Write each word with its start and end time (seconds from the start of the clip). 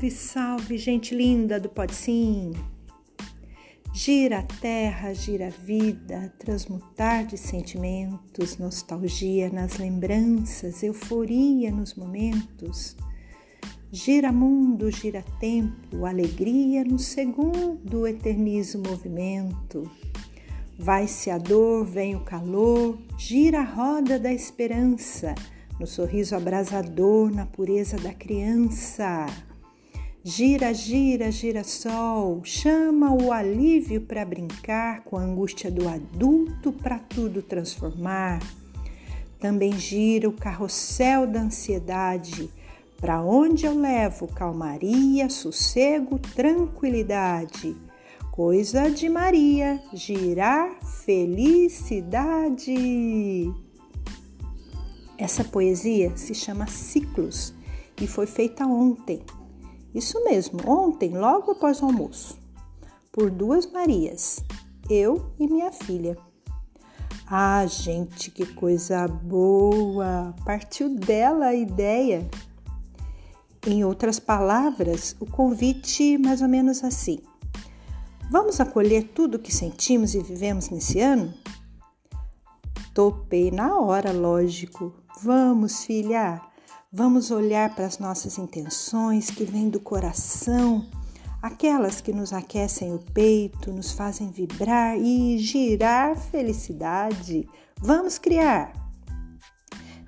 Salve, 0.00 0.10
salve, 0.10 0.78
gente 0.78 1.14
linda 1.14 1.60
do 1.60 1.68
Pode 1.68 1.94
Sim! 1.94 2.52
Gira 3.92 4.38
a 4.38 4.42
terra, 4.42 5.12
gira 5.12 5.48
a 5.48 5.50
vida, 5.50 6.32
transmutar 6.38 7.26
de 7.26 7.36
sentimentos, 7.36 8.56
nostalgia 8.56 9.50
nas 9.50 9.76
lembranças, 9.76 10.82
euforia 10.82 11.70
nos 11.70 11.94
momentos. 11.94 12.96
Gira 13.92 14.32
mundo, 14.32 14.90
gira 14.90 15.22
tempo, 15.38 16.06
alegria 16.06 16.82
no 16.82 16.98
segundo, 16.98 18.06
eternizo 18.06 18.78
movimento. 18.78 19.90
Vai-se 20.78 21.30
a 21.30 21.36
dor, 21.36 21.84
vem 21.84 22.16
o 22.16 22.24
calor, 22.24 22.96
gira 23.18 23.60
a 23.60 23.64
roda 23.64 24.18
da 24.18 24.32
esperança 24.32 25.34
no 25.78 25.86
sorriso 25.86 26.34
abrasador, 26.34 27.30
na 27.30 27.44
pureza 27.44 27.98
da 27.98 28.14
criança. 28.14 29.26
Gira, 30.22 30.74
gira, 30.74 31.32
gira 31.32 31.64
sol, 31.64 32.42
chama 32.44 33.10
o 33.10 33.32
alívio 33.32 34.02
para 34.02 34.22
brincar 34.22 35.00
com 35.00 35.16
a 35.16 35.22
angústia 35.22 35.70
do 35.70 35.88
adulto 35.88 36.70
para 36.70 36.98
tudo 36.98 37.40
transformar. 37.40 38.38
Também 39.38 39.72
gira 39.78 40.28
o 40.28 40.32
carrossel 40.32 41.26
da 41.26 41.40
ansiedade, 41.40 42.50
para 42.98 43.22
onde 43.22 43.64
eu 43.64 43.74
levo 43.74 44.28
calmaria, 44.28 45.30
sossego, 45.30 46.18
tranquilidade. 46.18 47.74
Coisa 48.30 48.90
de 48.90 49.08
Maria, 49.08 49.82
girar 49.94 50.84
felicidade. 51.02 52.74
Essa 55.16 55.42
poesia 55.42 56.14
se 56.14 56.34
chama 56.34 56.66
Ciclos 56.66 57.54
e 57.98 58.06
foi 58.06 58.26
feita 58.26 58.66
ontem. 58.66 59.22
Isso 59.94 60.22
mesmo, 60.24 60.60
ontem, 60.66 61.16
logo 61.16 61.52
após 61.52 61.82
o 61.82 61.86
almoço, 61.86 62.38
por 63.10 63.30
duas 63.30 63.66
Marias, 63.66 64.44
eu 64.88 65.32
e 65.38 65.48
minha 65.48 65.72
filha. 65.72 66.16
Ah, 67.26 67.64
gente, 67.66 68.30
que 68.30 68.44
coisa 68.54 69.06
boa! 69.06 70.34
Partiu 70.44 70.88
dela 70.96 71.46
a 71.46 71.54
ideia. 71.54 72.28
Em 73.66 73.84
outras 73.84 74.18
palavras, 74.18 75.14
o 75.20 75.26
convite 75.26 76.18
mais 76.18 76.42
ou 76.42 76.48
menos 76.48 76.82
assim: 76.82 77.18
Vamos 78.30 78.60
acolher 78.60 79.10
tudo 79.14 79.36
o 79.36 79.38
que 79.38 79.52
sentimos 79.54 80.14
e 80.14 80.22
vivemos 80.22 80.70
nesse 80.70 81.00
ano? 81.00 81.34
Topei 82.94 83.50
na 83.50 83.78
hora, 83.78 84.12
lógico. 84.12 84.92
Vamos, 85.22 85.84
filha, 85.84 86.40
vamos 86.92 87.30
olhar 87.30 87.74
para 87.74 87.86
as 87.86 87.98
nossas 87.98 88.36
intenções 88.36 89.30
que 89.30 89.44
vêm 89.44 89.68
do 89.68 89.78
coração, 89.78 90.84
aquelas 91.40 92.00
que 92.00 92.12
nos 92.12 92.32
aquecem 92.32 92.92
o 92.92 92.98
peito, 92.98 93.72
nos 93.72 93.92
fazem 93.92 94.30
vibrar 94.30 94.98
e 94.98 95.38
girar 95.38 96.16
felicidade. 96.16 97.48
Vamos 97.80 98.18
criar. 98.18 98.72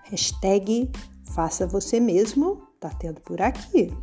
Hashtag 0.05 0.91
faça 1.33 1.67
você 1.67 2.01
mesmo, 2.01 2.67
tá 2.81 2.91
tendo 2.91 3.21
por 3.21 3.41
aqui. 3.41 3.95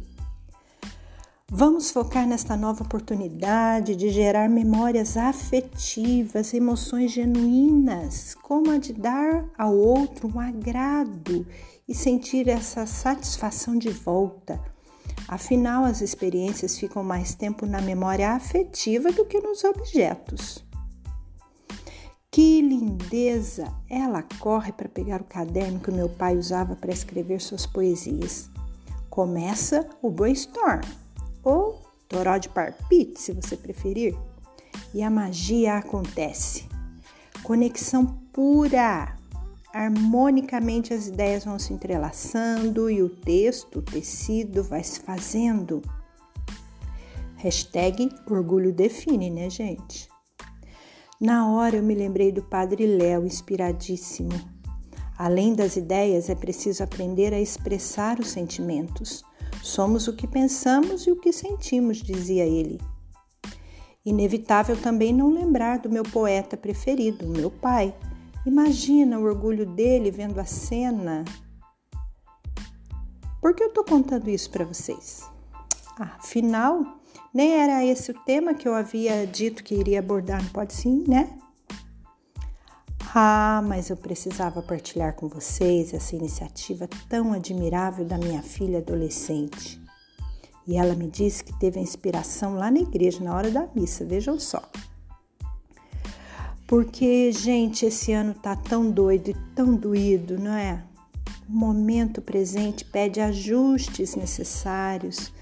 Vamos 1.52 1.90
focar 1.90 2.28
nesta 2.28 2.56
nova 2.56 2.84
oportunidade 2.84 3.96
de 3.96 4.12
gerar 4.12 4.48
memórias 4.48 5.18
afetivas, 5.18 6.54
emoções 6.54 7.12
genuínas, 7.12 8.36
como 8.36 8.70
a 8.70 8.78
de 8.78 8.94
dar 8.94 9.50
ao 9.58 9.76
outro 9.76 10.32
um 10.32 10.40
agrado 10.40 11.48
e 11.88 11.96
sentir 11.96 12.48
essa 12.48 12.86
satisfação 12.86 13.80
de 13.80 13.90
volta. 13.90 14.62
Afinal, 15.28 15.86
as 15.86 16.02
experiências 16.02 16.78
ficam 16.78 17.04
mais 17.04 17.34
tempo 17.34 17.66
na 17.66 17.82
memória 17.82 18.30
afetiva 18.30 19.12
do 19.12 19.26
que 19.26 19.40
nos 19.40 19.64
objetos. 19.64 20.64
Que 22.30 22.62
lindeza! 22.62 23.74
Ela 23.90 24.22
corre 24.38 24.72
para 24.72 24.88
pegar 24.88 25.20
o 25.20 25.26
caderno 25.26 25.80
que 25.80 25.90
meu 25.90 26.10
pai 26.10 26.38
usava 26.38 26.76
para 26.76 26.94
escrever 26.94 27.42
suas 27.42 27.66
poesias. 27.66 28.52
Começa 29.10 29.90
o 30.00 30.12
brainstorm 30.12 30.82
ou 31.44 31.82
toró 32.08 32.38
de 32.38 32.50
parpite, 32.50 33.20
se 33.20 33.32
você 33.32 33.56
preferir. 33.56 34.18
E 34.94 35.04
a 35.04 35.10
magia 35.10 35.76
acontece. 35.76 36.68
Conexão 37.44 38.06
pura. 38.34 39.16
Harmonicamente 39.72 40.94
as 40.94 41.08
ideias 41.08 41.46
vão 41.46 41.60
se 41.60 41.72
entrelaçando 41.74 42.90
e 42.90 43.04
o 43.04 43.10
texto, 43.10 43.80
o 43.80 43.82
tecido 43.84 44.64
vai 44.64 44.84
se 44.84 45.00
fazendo. 45.00 45.82
Hashtag 47.36 48.10
orgulho 48.30 48.74
define, 48.74 49.30
né, 49.30 49.50
gente? 49.50 50.10
Na 51.22 51.52
hora 51.52 51.76
eu 51.76 51.84
me 51.84 51.94
lembrei 51.94 52.32
do 52.32 52.42
Padre 52.42 52.88
Léo, 52.88 53.26
inspiradíssimo. 53.26 54.32
Além 55.18 55.54
das 55.54 55.76
ideias, 55.76 56.30
é 56.30 56.36
preciso 56.36 56.84
aprender 56.84 57.34
a 57.34 57.40
expressar 57.40 58.20
os 58.20 58.30
sentimentos. 58.30 59.24
Somos 59.62 60.08
o 60.08 60.14
que 60.14 60.28
pensamos 60.28 61.06
e 61.06 61.12
o 61.12 61.20
que 61.20 61.32
sentimos, 61.32 61.98
dizia 61.98 62.46
ele. 62.46 62.80
Inevitável 64.06 64.76
também 64.76 65.14
não 65.14 65.30
lembrar 65.30 65.80
do 65.80 65.90
meu 65.90 66.04
poeta 66.04 66.56
preferido, 66.56 67.28
meu 67.28 67.52
pai. 67.52 67.94
Imagina 68.46 69.20
o 69.20 69.24
orgulho 69.24 69.66
dele 69.66 70.10
vendo 70.10 70.40
a 70.40 70.46
cena. 70.46 71.26
Por 73.42 73.54
que 73.54 73.64
eu 73.64 73.68
estou 73.68 73.84
contando 73.84 74.30
isso 74.30 74.50
para 74.50 74.66
vocês? 74.66 75.24
Afinal, 75.98 77.00
nem 77.34 77.52
era 77.52 77.86
esse 77.86 78.12
o 78.12 78.20
tema 78.26 78.54
que 78.54 78.68
eu 78.68 78.74
havia 78.74 79.28
dito 79.28 79.64
que 79.64 79.76
iria 79.76 80.00
abordar, 80.00 80.42
não 80.42 80.50
pode 80.50 80.74
sim, 80.74 81.04
né? 81.08 81.38
Ah, 83.14 83.64
mas 83.66 83.90
eu 83.90 83.98
precisava 83.98 84.62
partilhar 84.62 85.16
com 85.16 85.28
vocês 85.28 85.94
essa 85.96 86.16
iniciativa 86.16 86.88
tão 87.08 87.34
admirável 87.34 88.06
da 88.06 88.20
minha 88.20 88.44
filha 88.44 88.78
adolescente. 88.78 89.82
E 90.68 90.78
ela 90.78 90.94
me 90.94 91.08
disse 91.08 91.44
que 91.44 91.58
teve 91.60 91.80
a 91.80 91.82
inspiração 91.82 92.54
lá 92.54 92.70
na 92.70 92.80
igreja, 92.80 93.24
na 93.24 93.36
hora 93.36 93.50
da 93.50 93.68
missa, 93.74 94.06
vejam 94.06 94.40
só. 94.40 94.62
Porque, 96.68 97.32
gente, 97.32 97.88
esse 97.88 98.14
ano 98.14 98.36
tá 98.36 98.56
tão 98.56 98.92
doido 98.92 99.32
e 99.32 99.36
tão 99.56 99.76
doído, 99.76 100.38
não 100.38 100.54
é? 100.54 100.84
O 101.48 101.52
momento 101.52 102.22
presente 102.22 102.86
pede 102.86 103.20
ajustes 103.20 104.16
necessários 104.16 105.34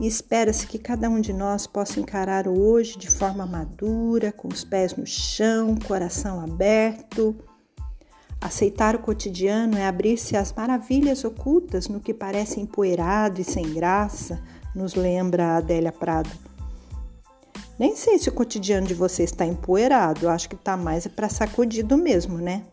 e 0.00 0.06
espera-se 0.06 0.66
que 0.66 0.78
cada 0.78 1.10
um 1.10 1.20
de 1.20 1.30
nós 1.30 1.66
possa 1.66 2.00
encarar 2.00 2.48
o 2.48 2.58
hoje 2.58 2.98
de 2.98 3.10
forma 3.10 3.44
madura, 3.44 4.32
com 4.32 4.48
os 4.48 4.64
pés 4.64 4.96
no 4.96 5.06
chão, 5.06 5.76
coração 5.76 6.40
aberto. 6.40 7.36
Aceitar 8.40 8.96
o 8.96 9.00
cotidiano 9.00 9.76
é 9.76 9.86
abrir-se 9.86 10.38
às 10.38 10.50
maravilhas 10.54 11.22
ocultas 11.22 11.86
no 11.86 12.00
que 12.00 12.14
parece 12.14 12.58
empoeirado 12.58 13.42
e 13.42 13.44
sem 13.44 13.74
graça, 13.74 14.42
nos 14.74 14.94
lembra 14.94 15.48
a 15.48 15.56
Adélia 15.58 15.92
Prado. 15.92 16.30
Nem 17.78 17.94
sei 17.94 18.18
se 18.18 18.30
o 18.30 18.32
cotidiano 18.32 18.86
de 18.86 18.94
você 18.94 19.22
está 19.24 19.44
empoeirado, 19.44 20.30
acho 20.30 20.48
que 20.48 20.54
está 20.54 20.78
mais 20.78 21.06
para 21.06 21.28
sacudido 21.28 21.98
mesmo, 21.98 22.38
né? 22.38 22.64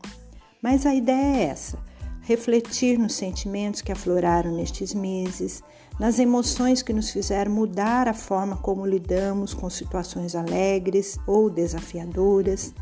Mas 0.62 0.86
a 0.86 0.96
ideia 0.96 1.38
é 1.38 1.44
essa: 1.44 1.78
refletir 2.22 2.98
nos 2.98 3.16
sentimentos 3.16 3.82
que 3.82 3.92
afloraram 3.92 4.52
nestes 4.54 4.94
meses, 4.94 5.62
nas 6.00 6.20
emoções 6.20 6.84
que 6.84 6.94
nos 6.94 7.10
fizeram 7.10 7.52
mudar 7.52 8.08
a 8.08 8.14
forma 8.14 8.58
como 8.58 8.86
lidamos 8.86 9.54
com 9.54 9.70
situações 9.70 10.36
alegres 10.36 11.18
ou 11.26 11.50
desafiadoras, 11.50 12.74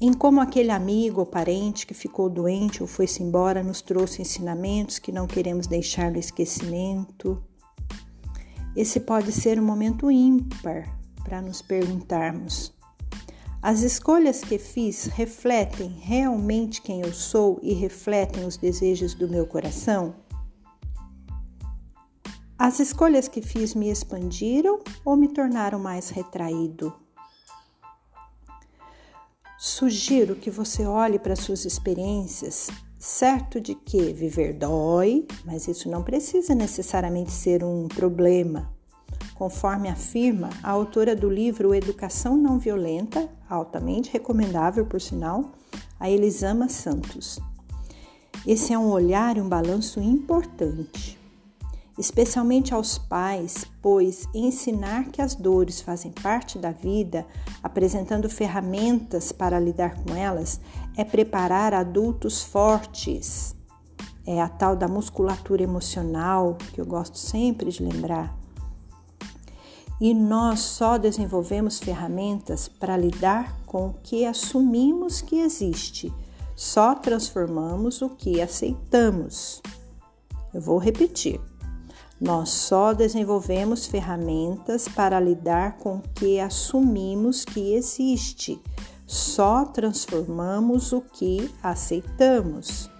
em 0.00 0.12
como 0.12 0.40
aquele 0.40 0.70
amigo 0.70 1.20
ou 1.20 1.26
parente 1.26 1.86
que 1.86 1.94
ficou 1.94 2.28
doente 2.28 2.82
ou 2.82 2.86
foi-se 2.86 3.22
embora 3.22 3.62
nos 3.62 3.80
trouxe 3.80 4.22
ensinamentos 4.22 4.98
que 4.98 5.10
não 5.10 5.26
queremos 5.26 5.66
deixar 5.66 6.10
no 6.10 6.18
esquecimento. 6.18 7.42
Esse 8.76 9.00
pode 9.00 9.32
ser 9.32 9.58
um 9.58 9.64
momento 9.64 10.10
ímpar 10.10 10.94
para 11.24 11.40
nos 11.40 11.62
perguntarmos: 11.62 12.74
as 13.62 13.80
escolhas 13.80 14.42
que 14.42 14.58
fiz 14.58 15.06
refletem 15.06 15.96
realmente 15.98 16.82
quem 16.82 17.00
eu 17.00 17.12
sou 17.12 17.58
e 17.62 17.72
refletem 17.72 18.44
os 18.44 18.58
desejos 18.58 19.14
do 19.14 19.26
meu 19.26 19.46
coração? 19.46 20.25
As 22.58 22.80
escolhas 22.80 23.28
que 23.28 23.42
fiz 23.42 23.74
me 23.74 23.90
expandiram 23.90 24.78
ou 25.04 25.14
me 25.14 25.28
tornaram 25.28 25.78
mais 25.78 26.08
retraído? 26.08 26.90
Sugiro 29.58 30.34
que 30.34 30.50
você 30.50 30.86
olhe 30.86 31.18
para 31.18 31.36
suas 31.36 31.66
experiências, 31.66 32.68
certo 32.98 33.60
de 33.60 33.74
que 33.74 34.10
viver 34.14 34.54
dói, 34.54 35.26
mas 35.44 35.68
isso 35.68 35.90
não 35.90 36.02
precisa 36.02 36.54
necessariamente 36.54 37.30
ser 37.30 37.62
um 37.62 37.88
problema. 37.88 38.72
Conforme 39.34 39.90
afirma 39.90 40.48
a 40.62 40.70
autora 40.70 41.14
do 41.14 41.28
livro 41.28 41.74
Educação 41.74 42.38
Não 42.38 42.58
Violenta, 42.58 43.28
altamente 43.50 44.10
recomendável 44.10 44.86
por 44.86 45.00
sinal, 45.00 45.52
a 46.00 46.08
Elisama 46.08 46.70
Santos. 46.70 47.38
Esse 48.46 48.72
é 48.72 48.78
um 48.78 48.88
olhar 48.88 49.36
e 49.36 49.42
um 49.42 49.48
balanço 49.48 50.00
importante. 50.00 51.25
Especialmente 51.98 52.74
aos 52.74 52.98
pais, 52.98 53.64
pois 53.80 54.28
ensinar 54.34 55.06
que 55.06 55.22
as 55.22 55.34
dores 55.34 55.80
fazem 55.80 56.12
parte 56.12 56.58
da 56.58 56.70
vida, 56.70 57.26
apresentando 57.62 58.28
ferramentas 58.28 59.32
para 59.32 59.58
lidar 59.58 59.96
com 60.02 60.14
elas, 60.14 60.60
é 60.96 61.04
preparar 61.04 61.72
adultos 61.72 62.42
fortes. 62.42 63.54
É 64.26 64.40
a 64.42 64.48
tal 64.48 64.74
da 64.76 64.88
musculatura 64.88 65.62
emocional 65.62 66.58
que 66.72 66.80
eu 66.80 66.86
gosto 66.86 67.16
sempre 67.16 67.70
de 67.70 67.82
lembrar. 67.82 68.36
E 69.98 70.12
nós 70.12 70.60
só 70.60 70.98
desenvolvemos 70.98 71.78
ferramentas 71.78 72.68
para 72.68 72.96
lidar 72.96 73.56
com 73.64 73.88
o 73.88 73.94
que 74.02 74.26
assumimos 74.26 75.22
que 75.22 75.38
existe, 75.38 76.12
só 76.54 76.94
transformamos 76.94 78.02
o 78.02 78.10
que 78.10 78.40
aceitamos. 78.42 79.62
Eu 80.52 80.60
vou 80.60 80.78
repetir. 80.78 81.40
Nós 82.20 82.48
só 82.48 82.94
desenvolvemos 82.94 83.86
ferramentas 83.86 84.88
para 84.88 85.20
lidar 85.20 85.76
com 85.76 85.96
o 85.96 86.02
que 86.14 86.40
assumimos 86.40 87.44
que 87.44 87.74
existe. 87.74 88.60
Só 89.06 89.66
transformamos 89.66 90.92
o 90.92 91.00
que 91.00 91.50
aceitamos. 91.62 92.90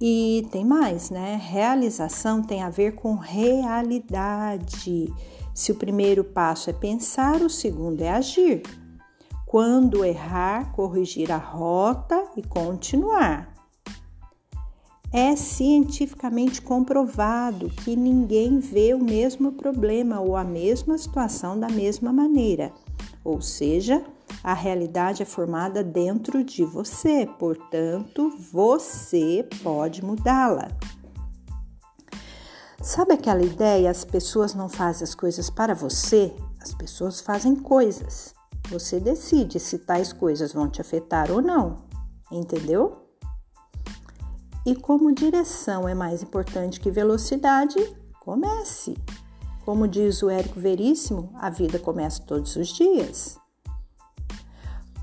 E 0.00 0.46
tem 0.50 0.64
mais, 0.64 1.10
né? 1.10 1.36
Realização 1.36 2.42
tem 2.42 2.62
a 2.62 2.70
ver 2.70 2.94
com 2.94 3.16
realidade. 3.16 5.12
Se 5.52 5.72
o 5.72 5.74
primeiro 5.74 6.24
passo 6.24 6.70
é 6.70 6.72
pensar, 6.72 7.42
o 7.42 7.50
segundo 7.50 8.00
é 8.00 8.10
agir. 8.10 8.62
Quando 9.44 10.04
errar, 10.04 10.72
corrigir 10.72 11.32
a 11.32 11.36
rota 11.36 12.24
e 12.36 12.42
continuar. 12.42 13.57
É 15.12 15.34
cientificamente 15.36 16.60
comprovado 16.60 17.70
que 17.70 17.96
ninguém 17.96 18.58
vê 18.58 18.92
o 18.92 19.02
mesmo 19.02 19.52
problema 19.52 20.20
ou 20.20 20.36
a 20.36 20.44
mesma 20.44 20.98
situação 20.98 21.58
da 21.58 21.68
mesma 21.68 22.12
maneira. 22.12 22.72
Ou 23.24 23.40
seja, 23.40 24.04
a 24.44 24.52
realidade 24.52 25.22
é 25.22 25.26
formada 25.26 25.82
dentro 25.82 26.44
de 26.44 26.62
você, 26.62 27.26
portanto, 27.38 28.30
você 28.52 29.48
pode 29.62 30.04
mudá-la. 30.04 30.68
Sabe 32.82 33.14
aquela 33.14 33.42
ideia? 33.42 33.90
As 33.90 34.04
pessoas 34.04 34.54
não 34.54 34.68
fazem 34.68 35.04
as 35.04 35.14
coisas 35.14 35.48
para 35.48 35.74
você, 35.74 36.34
as 36.60 36.74
pessoas 36.74 37.20
fazem 37.20 37.56
coisas. 37.56 38.34
Você 38.68 39.00
decide 39.00 39.58
se 39.58 39.78
tais 39.78 40.12
coisas 40.12 40.52
vão 40.52 40.68
te 40.68 40.82
afetar 40.82 41.30
ou 41.30 41.40
não, 41.40 41.84
entendeu? 42.30 43.07
E 44.68 44.76
como 44.76 45.14
direção 45.14 45.88
é 45.88 45.94
mais 45.94 46.22
importante 46.22 46.78
que 46.78 46.90
velocidade, 46.90 47.78
comece. 48.20 48.98
Como 49.64 49.88
diz 49.88 50.22
o 50.22 50.28
Érico 50.28 50.60
Veríssimo, 50.60 51.30
a 51.36 51.48
vida 51.48 51.78
começa 51.78 52.22
todos 52.22 52.54
os 52.54 52.68
dias. 52.68 53.38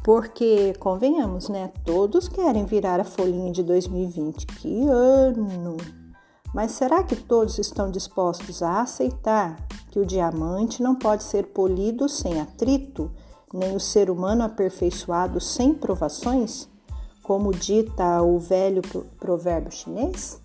Porque, 0.04 0.76
convenhamos, 0.78 1.50
né? 1.50 1.72
Todos 1.84 2.28
querem 2.28 2.64
virar 2.64 3.00
a 3.00 3.04
folhinha 3.04 3.52
de 3.52 3.64
2020. 3.64 4.46
Que 4.46 4.88
ano! 4.88 5.78
Mas 6.54 6.74
será 6.74 7.04
que 7.04 7.16
todos 7.16 7.58
estão 7.58 7.90
dispostos 7.90 8.62
a 8.62 8.82
aceitar 8.82 9.58
que 9.90 10.00
o 10.00 10.06
diamante 10.06 10.84
não 10.84 10.94
pode 10.94 11.24
ser 11.24 11.48
polido 11.48 12.08
sem 12.08 12.40
atrito, 12.40 13.12
nem 13.52 13.76
o 13.76 13.80
ser 13.80 14.12
humano 14.12 14.44
aperfeiçoado 14.44 15.42
sem 15.42 15.74
provações? 15.74 16.70
Como 17.26 17.52
dita 17.52 18.22
o 18.22 18.38
velho 18.38 18.84
provérbio 19.20 19.72
chinês? 19.72 20.40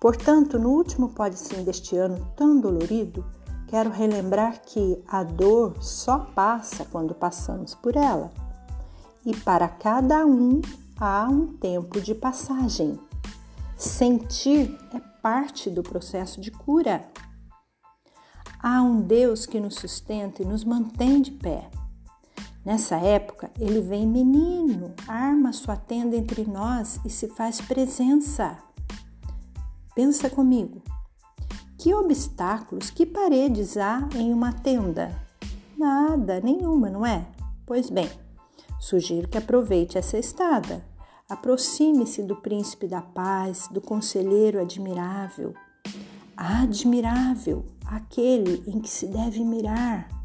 Portanto, 0.00 0.60
no 0.60 0.70
último 0.70 1.08
pode 1.08 1.36
sim 1.36 1.64
deste 1.64 1.96
ano 1.96 2.24
tão 2.36 2.60
dolorido, 2.60 3.26
quero 3.66 3.90
relembrar 3.90 4.62
que 4.62 5.02
a 5.08 5.24
dor 5.24 5.82
só 5.82 6.20
passa 6.20 6.84
quando 6.84 7.16
passamos 7.16 7.74
por 7.74 7.96
ela. 7.96 8.30
E 9.26 9.34
para 9.34 9.68
cada 9.68 10.24
um 10.24 10.62
há 11.00 11.28
um 11.28 11.48
tempo 11.48 12.00
de 12.00 12.14
passagem. 12.14 12.96
Sentir 13.76 14.78
é 14.94 15.00
parte 15.20 15.68
do 15.68 15.82
processo 15.82 16.40
de 16.40 16.52
cura. 16.52 17.04
Há 18.62 18.80
um 18.82 19.00
Deus 19.00 19.46
que 19.46 19.58
nos 19.58 19.74
sustenta 19.74 20.42
e 20.42 20.46
nos 20.46 20.62
mantém 20.62 21.20
de 21.20 21.32
pé. 21.32 21.68
Nessa 22.64 22.96
época, 22.96 23.50
ele 23.58 23.80
vem 23.80 24.06
menino, 24.06 24.94
arma 25.08 25.52
sua 25.52 25.76
tenda 25.76 26.14
entre 26.14 26.44
nós 26.44 27.00
e 27.04 27.10
se 27.10 27.26
faz 27.28 27.60
presença. 27.60 28.58
Pensa 29.94 30.28
comigo. 30.28 30.82
Que 31.78 31.94
obstáculos, 31.94 32.90
que 32.90 33.06
paredes 33.06 33.78
há 33.78 34.06
em 34.14 34.32
uma 34.32 34.52
tenda? 34.52 35.18
Nada, 35.76 36.38
nenhuma, 36.40 36.90
não 36.90 37.06
é? 37.06 37.26
Pois 37.64 37.88
bem, 37.88 38.10
sugiro 38.78 39.28
que 39.28 39.38
aproveite 39.38 39.96
essa 39.96 40.18
estada. 40.18 40.84
Aproxime-se 41.30 42.22
do 42.22 42.36
príncipe 42.36 42.86
da 42.86 43.00
paz, 43.00 43.68
do 43.70 43.80
conselheiro 43.80 44.60
admirável. 44.60 45.54
Admirável, 46.36 47.64
aquele 47.86 48.62
em 48.66 48.80
que 48.80 48.90
se 48.90 49.06
deve 49.06 49.42
mirar 49.42 50.19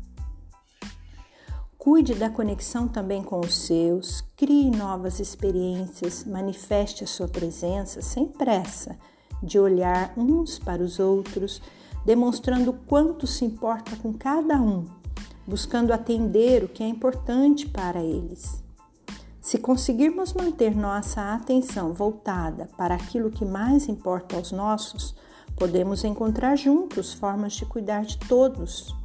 Cuide 1.86 2.16
da 2.16 2.32
conexão 2.32 2.88
também 2.88 3.22
com 3.22 3.40
os 3.40 3.56
seus, 3.56 4.22
crie 4.36 4.72
novas 4.72 5.20
experiências, 5.20 6.26
manifeste 6.26 7.04
a 7.04 7.08
sua 7.08 7.28
presença 7.28 8.02
sem 8.02 8.26
pressa, 8.26 8.98
de 9.40 9.60
olhar 9.60 10.12
uns 10.18 10.58
para 10.58 10.82
os 10.82 10.98
outros, 10.98 11.62
demonstrando 12.04 12.74
quanto 12.74 13.28
se 13.28 13.46
importa 13.46 13.96
com 13.98 14.12
cada 14.12 14.60
um, 14.60 14.88
buscando 15.46 15.94
atender 15.94 16.64
o 16.64 16.68
que 16.68 16.82
é 16.82 16.88
importante 16.88 17.70
para 17.70 18.04
eles. 18.04 18.64
Se 19.40 19.60
conseguirmos 19.60 20.34
manter 20.34 20.76
nossa 20.76 21.36
atenção 21.36 21.94
voltada 21.94 22.68
para 22.76 22.96
aquilo 22.96 23.30
que 23.30 23.46
mais 23.46 23.88
importa 23.88 24.38
aos 24.38 24.52
nossos, 24.52 25.14
podemos 25.56 26.04
encontrar 26.04 26.56
juntos 26.56 27.14
formas 27.14 27.54
de 27.54 27.64
cuidar 27.64 28.06
de 28.06 28.18
todos 28.18 29.05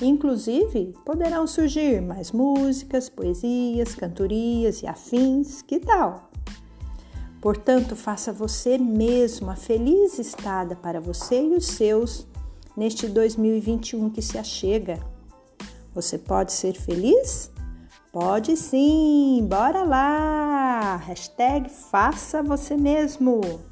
Inclusive, 0.00 0.94
poderão 1.04 1.46
surgir 1.46 2.00
mais 2.00 2.30
músicas, 2.30 3.08
poesias, 3.08 3.94
cantorias 3.94 4.82
e 4.82 4.86
afins. 4.86 5.62
Que 5.62 5.80
tal? 5.80 6.30
Portanto, 7.40 7.96
faça 7.96 8.32
você 8.32 8.78
mesmo 8.78 9.50
a 9.50 9.56
feliz 9.56 10.18
estada 10.18 10.76
para 10.76 11.00
você 11.00 11.42
e 11.42 11.54
os 11.54 11.66
seus 11.66 12.26
neste 12.76 13.08
2021 13.08 14.10
que 14.10 14.22
se 14.22 14.38
achega. 14.38 14.98
Você 15.94 16.16
pode 16.16 16.52
ser 16.52 16.74
feliz? 16.74 17.50
Pode 18.12 18.56
sim! 18.56 19.44
Bora 19.48 19.82
lá! 19.82 20.96
Hashtag 20.96 21.68
faça 21.68 22.42
você 22.42 22.76
mesmo! 22.76 23.67